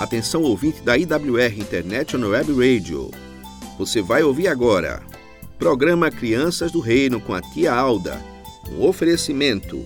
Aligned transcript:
Atenção 0.00 0.42
ouvinte 0.42 0.82
da 0.82 0.98
IWR 0.98 1.56
International 1.56 2.30
Web 2.30 2.52
Radio. 2.52 3.10
Você 3.78 4.02
vai 4.02 4.24
ouvir 4.24 4.48
agora. 4.48 5.00
Programa 5.56 6.10
Crianças 6.10 6.72
do 6.72 6.80
Reino 6.80 7.20
com 7.20 7.32
a 7.32 7.40
tia 7.40 7.72
Alda. 7.72 8.20
Um 8.72 8.84
oferecimento. 8.84 9.84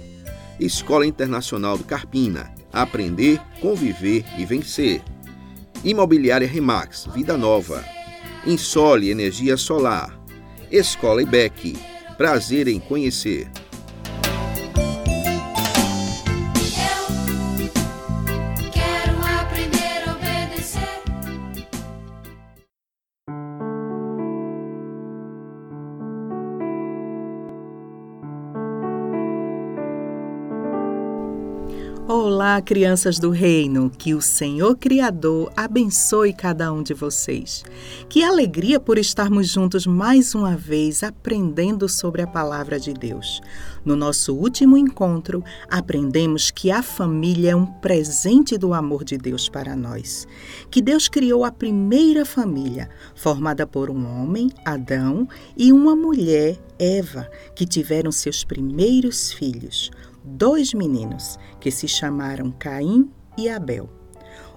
Escola 0.59 1.07
Internacional 1.07 1.77
do 1.77 1.85
Carpina. 1.85 2.51
Aprender, 2.73 3.39
conviver 3.61 4.25
e 4.39 4.47
vencer. 4.47 5.03
Imobiliária 5.85 6.49
Remax, 6.49 7.07
Vida 7.15 7.37
Nova. 7.37 7.85
Insole 8.47 9.11
Energia 9.11 9.59
Solar. 9.59 10.19
Escola 10.71 11.23
IBEC. 11.23 11.77
Prazer 12.17 12.67
em 12.67 12.81
conhecer. 12.81 13.47
Olá, 32.59 32.65
crianças 32.65 33.21
do 33.21 33.31
reino, 33.31 33.89
que 33.89 34.15
o 34.15 34.21
Senhor 34.21 34.77
Criador 34.77 35.53
abençoe 35.57 36.33
cada 36.33 36.73
um 36.73 36.83
de 36.83 36.93
vocês. 36.93 37.65
Que 38.09 38.25
alegria 38.25 38.81
por 38.81 38.99
estarmos 38.99 39.47
juntos 39.47 39.87
mais 39.87 40.35
uma 40.35 40.57
vez 40.57 41.05
aprendendo 41.05 41.89
sobre 41.89 42.21
a 42.21 42.27
palavra 42.27 42.81
de 42.81 42.93
Deus. 42.93 43.41
No 43.85 43.95
nosso 43.95 44.35
último 44.35 44.77
encontro, 44.77 45.45
aprendemos 45.71 46.51
que 46.51 46.73
a 46.73 46.83
família 46.83 47.53
é 47.53 47.57
um 47.57 47.65
presente 47.65 48.59
do 48.59 48.75
amor 48.75 49.05
de 49.05 49.17
Deus 49.17 49.49
para 49.49 49.77
nós. 49.77 50.27
Que 50.69 50.83
Deus 50.83 51.07
criou 51.07 51.45
a 51.45 51.53
primeira 51.53 52.25
família, 52.25 52.91
formada 53.15 53.69
por 53.69 53.89
um 53.89 54.05
homem, 54.05 54.51
Adão, 54.65 55.29
e 55.57 55.73
uma 55.73 55.95
mulher, 55.95 56.59
Eva, 56.77 57.31
que 57.55 57.65
tiveram 57.65 58.11
seus 58.11 58.43
primeiros 58.43 59.33
filhos 59.33 59.93
dois 60.25 60.75
meninos 60.75 61.39
que 61.61 61.71
se 61.71 61.87
chamaram 61.89 62.51
Caim 62.51 63.11
e 63.37 63.49
Abel. 63.49 63.89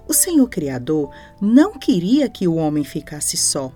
O 0.08 0.12
Senhor 0.12 0.48
Criador 0.48 1.10
não 1.40 1.78
queria 1.78 2.28
que 2.28 2.48
o 2.48 2.54
homem 2.54 2.84
ficasse 2.84 3.36
só, 3.36 3.72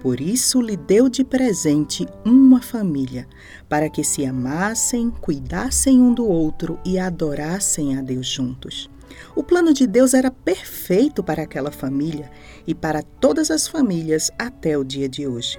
por 0.00 0.20
isso 0.20 0.60
lhe 0.60 0.76
deu 0.76 1.08
de 1.08 1.24
presente 1.24 2.06
uma 2.24 2.62
família, 2.62 3.26
para 3.68 3.88
que 3.88 4.04
se 4.04 4.24
amassem, 4.24 5.10
cuidassem 5.10 6.00
um 6.00 6.14
do 6.14 6.26
outro 6.26 6.78
e 6.84 6.98
adorassem 6.98 7.98
a 7.98 8.02
Deus 8.02 8.26
juntos. 8.26 8.90
O 9.34 9.42
plano 9.42 9.72
de 9.72 9.86
Deus 9.86 10.14
era 10.14 10.30
perfeito 10.30 11.22
para 11.22 11.42
aquela 11.42 11.70
família 11.70 12.30
e 12.66 12.74
para 12.74 13.02
todas 13.02 13.50
as 13.50 13.66
famílias 13.66 14.30
até 14.38 14.76
o 14.76 14.84
dia 14.84 15.08
de 15.08 15.26
hoje. 15.26 15.58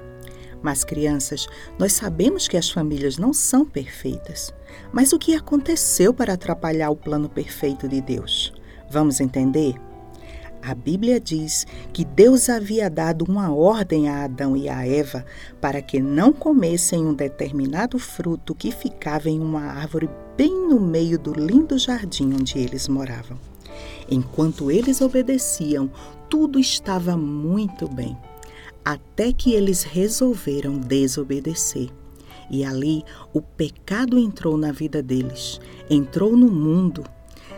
Mas, 0.61 0.83
crianças, 0.83 1.47
nós 1.77 1.93
sabemos 1.93 2.47
que 2.47 2.57
as 2.57 2.69
famílias 2.69 3.17
não 3.17 3.33
são 3.33 3.65
perfeitas. 3.65 4.53
Mas 4.91 5.13
o 5.13 5.19
que 5.19 5.35
aconteceu 5.35 6.13
para 6.13 6.33
atrapalhar 6.33 6.89
o 6.89 6.95
plano 6.95 7.29
perfeito 7.29 7.87
de 7.87 8.01
Deus? 8.01 8.53
Vamos 8.89 9.19
entender? 9.19 9.75
A 10.61 10.73
Bíblia 10.73 11.19
diz 11.19 11.65
que 11.93 12.03
Deus 12.03 12.49
havia 12.49 12.89
dado 12.89 13.23
uma 13.23 13.53
ordem 13.53 14.09
a 14.09 14.23
Adão 14.23 14.57
e 14.57 14.67
a 14.67 14.85
Eva 14.85 15.25
para 15.61 15.81
que 15.81 15.99
não 15.99 16.33
comessem 16.33 17.05
um 17.05 17.13
determinado 17.13 17.99
fruto 17.99 18.55
que 18.55 18.71
ficava 18.71 19.29
em 19.29 19.39
uma 19.39 19.61
árvore 19.61 20.09
bem 20.35 20.51
no 20.67 20.79
meio 20.79 21.17
do 21.17 21.31
lindo 21.31 21.77
jardim 21.77 22.33
onde 22.33 22.57
eles 22.57 22.87
moravam. 22.87 23.37
Enquanto 24.09 24.71
eles 24.71 24.99
obedeciam, 24.99 25.91
tudo 26.29 26.59
estava 26.59 27.15
muito 27.15 27.87
bem 27.87 28.17
até 28.87 29.33
que 29.33 29.51
eles 29.51 29.83
resolveram 29.83 30.77
desobedecer. 30.77 31.89
E 32.49 32.63
ali 32.63 33.03
o 33.33 33.41
pecado 33.41 34.17
entrou 34.17 34.57
na 34.57 34.71
vida 34.71 35.03
deles, 35.03 35.59
entrou 35.89 36.37
no 36.37 36.49
mundo. 36.49 37.03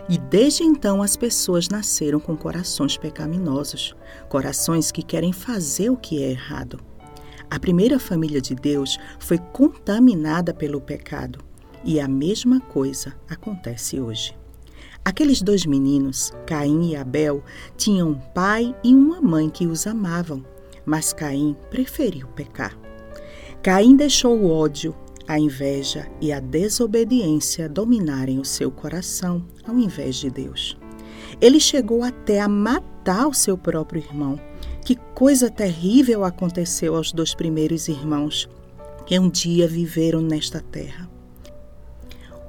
E 0.08 0.18
desde 0.18 0.64
então 0.64 1.00
as 1.00 1.14
pessoas 1.14 1.68
nasceram 1.68 2.18
com 2.18 2.36
corações 2.36 2.96
pecaminosos, 2.96 3.94
corações 4.28 4.90
que 4.90 5.04
querem 5.04 5.32
fazer 5.32 5.88
o 5.88 5.96
que 5.96 6.20
é 6.20 6.32
errado. 6.32 6.80
A 7.48 7.60
primeira 7.60 8.00
família 8.00 8.40
de 8.40 8.56
Deus 8.56 8.98
foi 9.20 9.38
contaminada 9.38 10.52
pelo 10.52 10.80
pecado, 10.80 11.38
e 11.84 12.00
a 12.00 12.08
mesma 12.08 12.58
coisa 12.58 13.14
acontece 13.28 14.00
hoje. 14.00 14.36
Aqueles 15.04 15.40
dois 15.40 15.64
meninos, 15.64 16.32
Caim 16.44 16.90
e 16.90 16.96
Abel, 16.96 17.44
tinham 17.76 18.08
um 18.10 18.18
pai 18.18 18.74
e 18.82 18.92
uma 18.92 19.20
mãe 19.20 19.48
que 19.48 19.68
os 19.68 19.86
amavam 19.86 20.44
mas 20.84 21.12
Caim 21.12 21.56
preferiu 21.70 22.26
pecar. 22.28 22.78
Caim 23.62 23.96
deixou 23.96 24.38
o 24.38 24.50
ódio, 24.50 24.94
a 25.28 25.38
inveja 25.38 26.10
e 26.20 26.32
a 26.32 26.40
desobediência 26.40 27.68
dominarem 27.68 28.38
o 28.38 28.44
seu 28.44 28.70
coração 28.70 29.44
ao 29.66 29.78
invés 29.78 30.16
de 30.16 30.30
Deus. 30.30 30.76
Ele 31.40 31.60
chegou 31.60 32.02
até 32.02 32.40
a 32.40 32.48
matar 32.48 33.26
o 33.26 33.34
seu 33.34 33.56
próprio 33.56 34.02
irmão. 34.02 34.40
Que 34.84 34.96
coisa 35.14 35.50
terrível 35.50 36.24
aconteceu 36.24 36.96
aos 36.96 37.12
dois 37.12 37.34
primeiros 37.34 37.86
irmãos 37.86 38.48
que 39.06 39.18
um 39.18 39.28
dia 39.28 39.68
viveram 39.68 40.20
nesta 40.20 40.60
terra. 40.60 41.08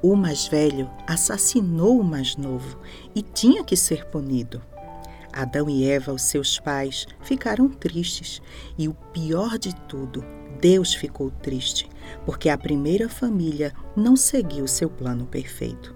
O 0.02 0.16
mais 0.16 0.48
velho 0.48 0.90
assassinou 1.06 2.00
o 2.00 2.04
mais 2.04 2.36
novo 2.36 2.78
e 3.14 3.22
tinha 3.22 3.62
que 3.62 3.76
ser 3.76 4.06
punido. 4.06 4.60
Adão 5.32 5.68
e 5.68 5.88
Eva, 5.88 6.12
os 6.12 6.22
seus 6.22 6.58
pais, 6.60 7.06
ficaram 7.22 7.68
tristes 7.68 8.42
e 8.76 8.88
o 8.88 8.94
pior 8.94 9.58
de 9.58 9.74
tudo, 9.86 10.24
Deus 10.60 10.94
ficou 10.94 11.30
triste, 11.30 11.88
porque 12.24 12.48
a 12.48 12.56
primeira 12.56 13.08
família 13.08 13.72
não 13.96 14.14
seguiu 14.14 14.68
seu 14.68 14.88
plano 14.88 15.26
perfeito. 15.26 15.94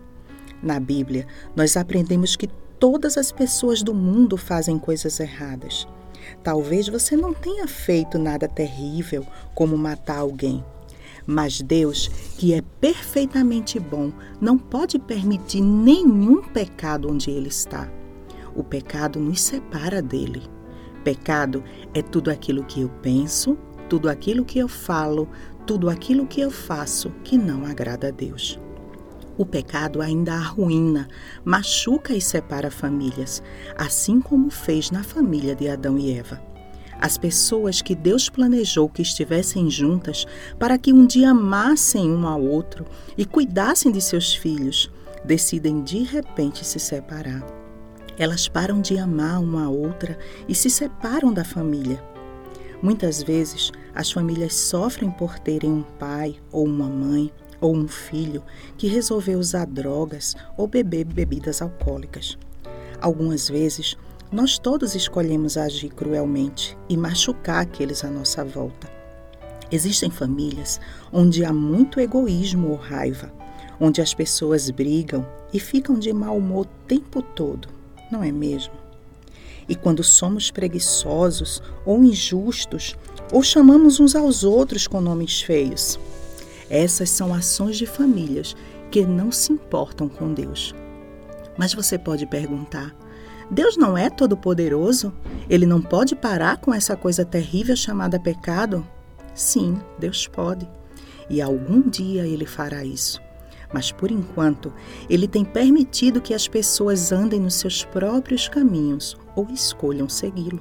Na 0.63 0.81
Bíblia, 0.81 1.27
nós 1.55 1.77
aprendemos 1.77 2.35
que 2.35 2.49
todas 2.79 3.17
as 3.17 3.31
pessoas 3.31 3.83
do 3.83 3.95
mundo 3.95 4.37
fazem 4.37 4.79
coisas 4.79 5.21
erradas. 5.21 5.87
Talvez 6.43 6.89
você 6.89 7.17
não 7.17 7.33
tenha 7.33 7.69
feito 7.69 8.19
nada 8.19 8.49
terrível, 8.49 9.25
como 9.55 9.79
matar 9.79 10.19
alguém. 10.19 10.65
Mas 11.25 11.61
Deus, 11.61 12.09
que 12.37 12.53
é 12.53 12.63
perfeitamente 12.81 13.79
bom, 13.79 14.13
não 14.41 14.57
pode 14.59 14.99
permitir 14.99 15.61
nenhum 15.61 16.43
pecado 16.43 17.11
onde 17.11 17.31
Ele 17.31 17.49
está. 17.49 17.89
O 18.57 18.65
pecado 18.65 19.21
nos 19.21 19.41
separa 19.41 20.01
dele. 20.01 20.43
Pecado 21.05 21.63
é 21.93 22.01
tudo 22.01 22.31
aquilo 22.31 22.65
que 22.65 22.81
eu 22.81 22.89
penso, 23.03 23.57
tudo 23.89 24.09
aquilo 24.09 24.45
que 24.45 24.59
eu 24.59 24.67
falo, 24.67 25.29
tudo 25.67 25.91
aquilo 25.91 26.27
que 26.27 26.41
eu 26.41 26.51
faço 26.51 27.11
que 27.23 27.37
não 27.37 27.67
agrada 27.67 28.09
a 28.09 28.11
Deus. 28.11 28.59
O 29.37 29.45
pecado 29.45 30.01
ainda 30.01 30.33
arruína, 30.33 31.07
machuca 31.45 32.15
e 32.15 32.21
separa 32.21 32.71
famílias, 32.71 33.43
assim 33.77 34.21
como 34.21 34.51
fez 34.51 34.91
na 34.91 35.05
família 35.05 35.55
de 35.55 35.69
Adão 35.69 35.99
e 35.99 36.13
Eva. 36.13 36.43
As 36.99 37.19
pessoas 37.19 37.83
que 37.83 37.95
Deus 37.95 38.31
planejou 38.31 38.89
que 38.89 39.03
estivessem 39.03 39.71
juntas 39.71 40.27
para 40.59 40.79
que 40.79 40.93
um 40.93 41.05
dia 41.05 41.31
amassem 41.31 42.11
um 42.11 42.27
ao 42.27 42.41
outro 42.41 42.87
e 43.19 43.27
cuidassem 43.27 43.93
de 43.93 44.01
seus 44.01 44.35
filhos, 44.35 44.91
decidem 45.23 45.83
de 45.83 45.99
repente 46.03 46.65
se 46.65 46.81
separar. 46.81 47.56
Elas 48.19 48.49
param 48.49 48.81
de 48.81 48.99
amar 48.99 49.41
uma 49.43 49.67
a 49.67 49.69
outra 49.69 50.19
e 50.49 50.55
se 50.55 50.71
separam 50.71 51.33
da 51.35 51.45
família. 51.45 52.03
Muitas 52.81 53.23
vezes, 53.23 53.71
as 53.95 54.11
famílias 54.11 54.55
sofrem 54.55 55.11
por 55.11 55.39
terem 55.39 55.71
um 55.71 55.83
pai 55.83 56.37
ou 56.51 56.65
uma 56.65 56.89
mãe 56.89 57.31
ou 57.61 57.75
um 57.75 57.87
filho 57.87 58.43
que 58.77 58.87
resolveu 58.87 59.39
usar 59.39 59.67
drogas 59.67 60.35
ou 60.57 60.67
beber 60.67 61.05
bebidas 61.05 61.61
alcoólicas. 61.61 62.39
Algumas 63.01 63.49
vezes, 63.49 63.97
nós 64.33 64.59
todos 64.59 64.95
escolhemos 64.95 65.57
agir 65.59 65.91
cruelmente 65.91 66.77
e 66.89 66.97
machucar 66.97 67.63
aqueles 67.63 68.03
à 68.03 68.11
nossa 68.11 68.45
volta. 68.45 68.91
Existem 69.71 70.11
famílias 70.11 70.81
onde 71.13 71.45
há 71.45 71.53
muito 71.53 72.01
egoísmo 72.01 72.71
ou 72.71 72.77
raiva, 72.77 73.31
onde 73.79 74.01
as 74.01 74.15
pessoas 74.15 74.71
brigam 74.71 75.27
e 75.53 75.61
ficam 75.61 75.99
de 75.99 76.13
mau 76.13 76.39
humor 76.39 76.67
o 76.67 76.87
tempo 76.87 77.21
todo 77.21 77.76
não 78.11 78.23
é 78.23 78.31
mesmo? 78.31 78.75
E 79.69 79.75
quando 79.75 80.03
somos 80.05 80.51
preguiçosos 80.51 81.63
ou 81.85 82.03
injustos, 82.03 82.97
ou 83.33 83.43
chamamos 83.43 83.99
uns 83.99 84.15
aos 84.15 84.45
outros 84.45 84.87
com 84.87 85.01
nomes 85.01 85.43
feios, 85.43 85.99
essas 86.71 87.11
são 87.11 87.35
ações 87.35 87.77
de 87.77 87.87
famílias 87.87 88.55
que 88.91 89.05
não 89.05 89.33
se 89.33 89.53
importam 89.53 90.09
com 90.09 90.33
Deus. 90.33 90.75
Mas 91.57 91.75
você 91.75 91.99
pode 91.99 92.27
perguntar: 92.27 92.95
Deus 93.51 93.77
não 93.77 93.97
é 93.97 94.11
todo-poderoso? 94.11 95.13
Ele 95.49 95.67
não 95.67 95.81
pode 95.81 96.15
parar 96.15 96.59
com 96.59 96.73
essa 96.73 96.97
coisa 96.97 97.25
terrível 97.25 97.77
chamada 97.77 98.19
pecado? 98.21 98.87
Sim, 99.35 99.79
Deus 99.99 100.27
pode. 100.27 100.69
E 101.29 101.43
algum 101.43 101.89
dia 101.89 102.27
ele 102.27 102.47
fará 102.47 102.85
isso. 102.85 103.21
Mas 103.73 103.91
por 103.93 104.11
enquanto, 104.11 104.73
ele 105.09 105.27
tem 105.27 105.45
permitido 105.45 106.21
que 106.21 106.35
as 106.35 106.47
pessoas 106.47 107.13
andem 107.13 107.41
nos 107.41 107.55
seus 107.55 107.85
próprios 107.85 108.49
caminhos 108.49 109.17
ou 109.35 109.49
escolham 109.51 110.09
segui-lo. 110.09 110.61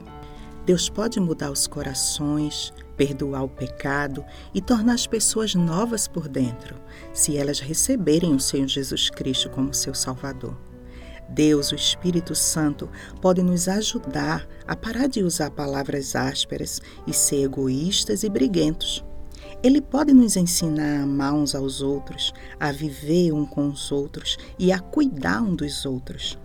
Deus 0.66 0.90
pode 0.90 1.20
mudar 1.20 1.52
os 1.52 1.68
corações, 1.68 2.74
perdoar 2.98 3.44
o 3.44 3.50
pecado 3.50 4.26
e 4.54 4.60
tornar 4.60 4.94
as 4.94 5.06
pessoas 5.06 5.54
novas 5.54 6.08
por 6.08 6.28
dentro, 6.28 6.76
se 7.14 7.38
elas 7.38 7.60
receberem 7.60 8.34
o 8.34 8.40
Senhor 8.40 8.68
Jesus 8.68 9.10
Cristo 9.10 9.50
como 9.50 9.74
seu 9.74 9.94
Salvador. 9.94 10.58
Deus, 11.30 11.72
o 11.72 11.76
Espírito 11.76 12.36
Santo, 12.36 12.90
pode 13.22 13.42
nos 13.42 13.68
ajudar 13.68 14.48
a 14.68 14.76
parar 14.76 15.08
de 15.08 15.24
usar 15.24 15.52
palavras 15.52 16.16
ásperas 16.16 16.82
e 17.06 17.14
ser 17.14 17.44
egoístas 17.44 18.24
e 18.24 18.30
briguentos. 18.30 19.04
Ele 19.64 19.82
pode 19.82 20.14
nos 20.14 20.36
ensinar 20.36 21.00
a 21.00 21.04
amar 21.04 21.34
uns 21.34 21.56
aos 21.56 21.82
outros, 21.82 22.34
a 22.60 22.72
viver 22.72 23.32
um 23.32 23.46
com 23.46 23.68
os 23.68 23.92
outros 23.92 24.38
e 24.60 24.72
a 24.72 24.80
cuidar 24.80 25.42
um 25.42 25.56
dos 25.56 25.86
outros. 25.86 26.38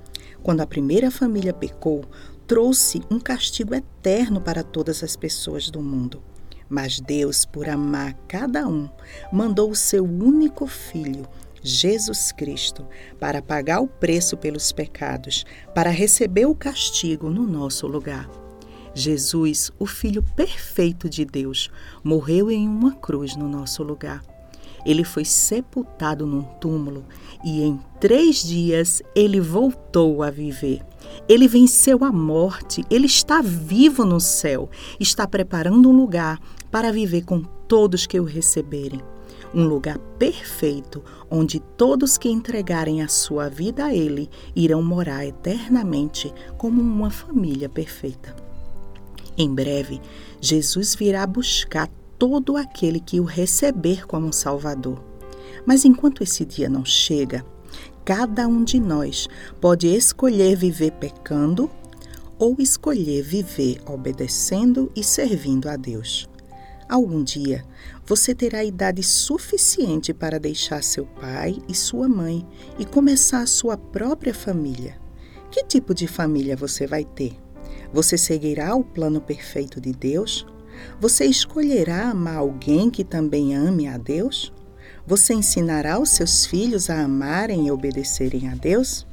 Quando 0.42 0.60
a 0.60 0.66
primeira 0.66 1.10
família 1.10 1.52
pecou, 1.52 2.04
trouxe 2.46 3.00
um 3.10 3.20
castigo 3.20 3.74
eterno 3.74 4.40
para 4.40 4.62
todas 4.62 5.02
as 5.04 5.14
pessoas 5.16 5.70
do 5.70 5.80
mundo. 5.80 6.22
Mas 6.68 7.00
Deus, 7.00 7.44
por 7.44 7.68
amar 7.68 8.14
cada 8.26 8.66
um, 8.66 8.88
mandou 9.32 9.70
o 9.70 9.76
seu 9.76 10.04
único 10.04 10.66
filho, 10.66 11.26
Jesus 11.62 12.32
Cristo, 12.32 12.86
para 13.18 13.42
pagar 13.42 13.80
o 13.80 13.86
preço 13.88 14.36
pelos 14.36 14.72
pecados, 14.72 15.44
para 15.74 15.90
receber 15.90 16.46
o 16.46 16.54
castigo 16.54 17.28
no 17.28 17.46
nosso 17.46 17.86
lugar. 17.86 18.49
Jesus, 18.94 19.70
o 19.78 19.86
Filho 19.86 20.22
perfeito 20.34 21.08
de 21.08 21.24
Deus, 21.24 21.70
morreu 22.02 22.50
em 22.50 22.68
uma 22.68 22.92
cruz 22.92 23.36
no 23.36 23.48
nosso 23.48 23.82
lugar. 23.82 24.22
Ele 24.84 25.04
foi 25.04 25.24
sepultado 25.24 26.26
num 26.26 26.42
túmulo 26.42 27.04
e 27.44 27.62
em 27.62 27.78
três 28.00 28.42
dias 28.42 29.02
ele 29.14 29.40
voltou 29.40 30.22
a 30.22 30.30
viver. 30.30 30.82
Ele 31.28 31.46
venceu 31.46 32.04
a 32.04 32.12
morte, 32.12 32.84
ele 32.90 33.06
está 33.06 33.42
vivo 33.42 34.04
no 34.04 34.20
céu, 34.20 34.70
está 34.98 35.26
preparando 35.26 35.88
um 35.88 35.96
lugar 35.96 36.40
para 36.70 36.92
viver 36.92 37.24
com 37.24 37.42
todos 37.68 38.06
que 38.06 38.18
o 38.18 38.24
receberem. 38.24 39.00
Um 39.52 39.66
lugar 39.66 39.98
perfeito 40.18 41.02
onde 41.28 41.58
todos 41.58 42.16
que 42.16 42.28
entregarem 42.28 43.02
a 43.02 43.08
sua 43.08 43.48
vida 43.48 43.86
a 43.86 43.94
Ele 43.94 44.30
irão 44.54 44.80
morar 44.82 45.26
eternamente 45.26 46.32
como 46.56 46.80
uma 46.80 47.10
família 47.10 47.68
perfeita. 47.68 48.49
Em 49.40 49.54
breve, 49.54 50.02
Jesus 50.38 50.94
virá 50.94 51.26
buscar 51.26 51.88
todo 52.18 52.58
aquele 52.58 53.00
que 53.00 53.18
o 53.18 53.24
receber 53.24 54.06
como 54.06 54.34
Salvador. 54.34 55.02
Mas 55.64 55.86
enquanto 55.86 56.22
esse 56.22 56.44
dia 56.44 56.68
não 56.68 56.84
chega, 56.84 57.42
cada 58.04 58.46
um 58.46 58.62
de 58.62 58.78
nós 58.78 59.28
pode 59.58 59.86
escolher 59.86 60.54
viver 60.56 60.92
pecando 60.92 61.70
ou 62.38 62.56
escolher 62.58 63.22
viver 63.22 63.80
obedecendo 63.86 64.92
e 64.94 65.02
servindo 65.02 65.70
a 65.70 65.76
Deus. 65.76 66.28
Algum 66.86 67.24
dia 67.24 67.64
você 68.04 68.34
terá 68.34 68.62
idade 68.62 69.02
suficiente 69.02 70.12
para 70.12 70.38
deixar 70.38 70.84
seu 70.84 71.06
pai 71.06 71.56
e 71.66 71.74
sua 71.74 72.06
mãe 72.06 72.46
e 72.78 72.84
começar 72.84 73.40
a 73.40 73.46
sua 73.46 73.78
própria 73.78 74.34
família. 74.34 75.00
Que 75.50 75.64
tipo 75.64 75.94
de 75.94 76.06
família 76.06 76.54
você 76.58 76.86
vai 76.86 77.06
ter? 77.06 77.38
Você 77.92 78.16
seguirá 78.16 78.74
o 78.74 78.84
plano 78.84 79.20
perfeito 79.20 79.80
de 79.80 79.92
Deus? 79.92 80.46
Você 81.00 81.24
escolherá 81.24 82.10
amar 82.10 82.36
alguém 82.36 82.88
que 82.88 83.04
também 83.04 83.54
ame 83.54 83.88
a 83.88 83.98
Deus? 83.98 84.52
Você 85.06 85.34
ensinará 85.34 85.98
os 85.98 86.10
seus 86.10 86.46
filhos 86.46 86.88
a 86.88 87.02
amarem 87.02 87.66
e 87.66 87.70
obedecerem 87.70 88.48
a 88.48 88.54
Deus? 88.54 89.06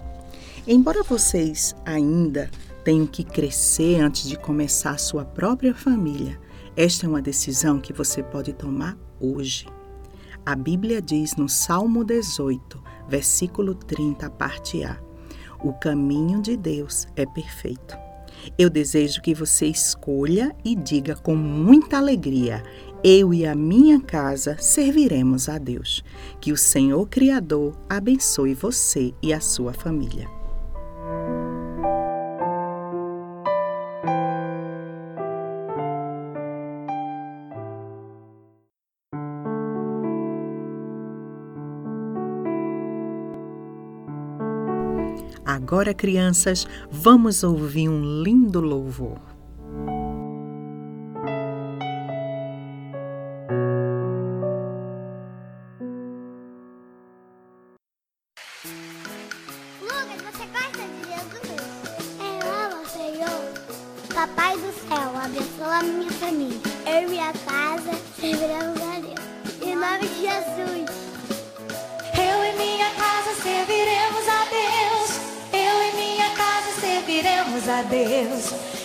Embora 0.67 1.01
vocês 1.01 1.75
ainda 1.85 2.51
tenham 2.83 3.07
que 3.07 3.23
crescer 3.23 3.99
antes 3.99 4.29
de 4.29 4.37
começar 4.37 4.91
a 4.91 4.97
sua 4.97 5.25
própria 5.25 5.73
família, 5.73 6.39
esta 6.75 7.05
é 7.05 7.09
uma 7.09 7.21
decisão 7.21 7.79
que 7.79 7.91
você 7.91 8.21
pode 8.21 8.53
tomar 8.53 8.97
hoje. 9.19 9.65
A 10.45 10.55
Bíblia 10.55 11.01
diz 11.01 11.35
no 11.35 11.49
Salmo 11.49 12.03
18, 12.03 12.81
versículo 13.09 13.73
30, 13.73 14.29
parte 14.29 14.83
A: 14.83 14.97
O 15.63 15.73
caminho 15.73 16.41
de 16.41 16.55
Deus 16.55 17.07
é 17.15 17.25
perfeito. 17.25 18.06
Eu 18.57 18.69
desejo 18.69 19.21
que 19.21 19.33
você 19.33 19.65
escolha 19.67 20.55
e 20.63 20.75
diga 20.75 21.15
com 21.15 21.35
muita 21.35 21.97
alegria: 21.97 22.63
Eu 23.03 23.33
e 23.33 23.45
a 23.45 23.55
minha 23.55 23.99
casa 23.99 24.57
serviremos 24.59 25.49
a 25.49 25.57
Deus. 25.57 26.03
Que 26.39 26.51
o 26.51 26.57
Senhor 26.57 27.07
Criador 27.07 27.75
abençoe 27.89 28.53
você 28.53 29.13
e 29.21 29.33
a 29.33 29.39
sua 29.39 29.73
família. 29.73 30.36
Agora, 45.47 45.93
crianças, 45.93 46.67
vamos 46.91 47.41
ouvir 47.41 47.87
um 47.87 48.21
lindo 48.21 48.59
louvor. 48.59 49.17
Lucas, 59.81 60.21
você 60.21 60.45
gosta 60.51 60.83
de 60.83 60.99
Jesus? 61.07 61.61
Eu 62.19 62.43
amo 62.51 62.85
Senhor. 62.89 63.41
Papai 64.13 64.57
do 64.57 64.73
céu, 64.73 65.15
abençoa 65.15 65.77
a 65.77 65.83
minha 65.83 66.11
família. 66.11 66.59
Eu 66.85 67.03
e 67.03 67.09
minha 67.09 67.31
casa 67.31 67.93
serviremos 68.19 68.81
a 68.81 68.99
Deus. 68.99 69.61
Em 69.61 69.75
nome 69.77 70.09
de 70.09 70.23
Jesus. 70.23 70.76
Deus. 77.83 78.76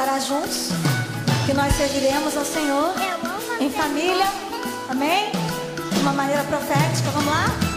Declarar 0.00 0.20
juntos 0.20 0.70
que 1.44 1.52
nós 1.52 1.74
serviremos 1.74 2.34
ao 2.34 2.44
Senhor 2.44 2.94
em 3.60 3.70
família. 3.70 4.24
Amém? 4.88 5.30
De 5.92 6.00
uma 6.00 6.14
maneira 6.14 6.42
profética. 6.44 7.10
Vamos 7.10 7.30
lá? 7.30 7.69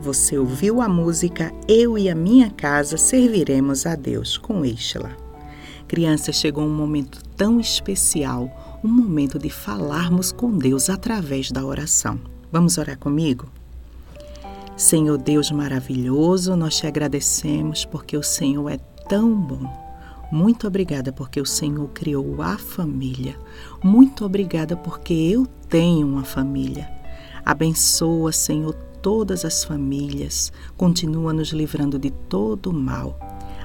Você 0.00 0.38
ouviu 0.38 0.80
a 0.80 0.88
música 0.88 1.52
Eu 1.66 1.98
e 1.98 2.08
a 2.08 2.14
Minha 2.14 2.48
Casa 2.48 2.96
Serviremos 2.96 3.86
a 3.86 3.96
Deus 3.96 4.38
com 4.38 4.64
Estela. 4.64 5.16
Crianças, 5.88 6.36
chegou 6.36 6.62
um 6.62 6.72
momento 6.72 7.20
tão 7.36 7.58
especial, 7.58 8.78
um 8.84 8.88
momento 8.88 9.36
de 9.36 9.50
falarmos 9.50 10.30
com 10.30 10.56
Deus 10.56 10.88
através 10.88 11.50
da 11.50 11.64
oração. 11.64 12.20
Vamos 12.52 12.78
orar 12.78 12.98
comigo? 12.98 13.48
Senhor 14.76 15.18
Deus 15.18 15.50
maravilhoso, 15.50 16.54
nós 16.54 16.76
te 16.76 16.86
agradecemos 16.86 17.84
porque 17.84 18.16
o 18.16 18.22
Senhor 18.22 18.68
é 18.70 18.78
tão 19.08 19.34
bom. 19.34 19.84
Muito 20.30 20.66
obrigada 20.66 21.12
porque 21.12 21.40
o 21.40 21.46
Senhor 21.46 21.88
criou 21.88 22.42
a 22.42 22.58
família. 22.58 23.38
Muito 23.82 24.24
obrigada 24.24 24.76
porque 24.76 25.12
eu 25.14 25.46
tenho 25.68 26.06
uma 26.06 26.24
família. 26.24 26.90
Abençoa, 27.44 28.32
Senhor, 28.32 28.74
todas 29.02 29.44
as 29.44 29.64
famílias, 29.64 30.50
continua 30.76 31.32
nos 31.32 31.48
livrando 31.48 31.98
de 31.98 32.10
todo 32.10 32.70
o 32.70 32.72
mal. 32.72 33.18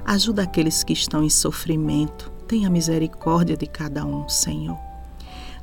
Ajuda 0.05 0.43
aqueles 0.43 0.83
que 0.83 0.91
estão 0.91 1.23
em 1.23 1.29
sofrimento, 1.29 2.29
tenha 2.47 2.69
misericórdia 2.69 3.55
de 3.55 3.65
cada 3.65 4.05
um, 4.05 4.27
Senhor. 4.27 4.77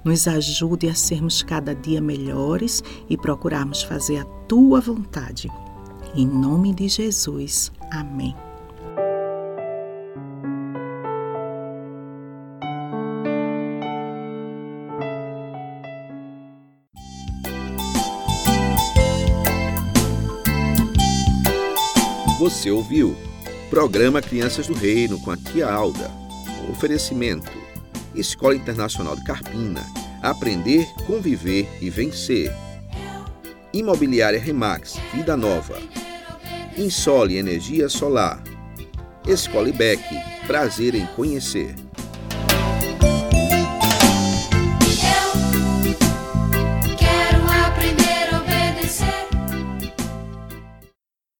Nos 0.03 0.27
ajude 0.27 0.89
a 0.89 0.95
sermos 0.95 1.43
cada 1.43 1.75
dia 1.75 2.01
melhores 2.01 2.83
e 3.09 3.17
procurarmos 3.17 3.83
fazer 3.83 4.19
a 4.19 4.25
tua 4.49 4.81
vontade. 4.81 5.51
Em 6.15 6.27
nome 6.27 6.73
de 6.73 6.89
Jesus. 6.89 7.71
Amém. 7.91 8.46
Você 22.57 22.71
ouviu 22.71 23.15
Programa 23.69 24.23
Crianças 24.23 24.67
do 24.67 24.73
Reino 24.73 25.21
com 25.21 25.31
a 25.31 25.37
tia 25.37 25.71
Alda. 25.71 26.11
Oferecimento: 26.71 27.53
Escola 28.15 28.57
Internacional 28.57 29.15
de 29.15 29.23
Carpina. 29.25 29.85
Aprender, 30.23 30.87
conviver 31.07 31.69
e 31.83 31.91
vencer. 31.91 32.51
Imobiliária 33.75 34.41
Remax, 34.41 34.95
Vida 35.13 35.37
Nova. 35.37 35.79
Insole 36.79 37.37
Energia 37.37 37.91
Solar. 37.91 38.43
Escola 39.27 39.69
IBEC, 39.69 40.03
prazer 40.47 40.95
em 40.95 41.05
conhecer. 41.09 41.75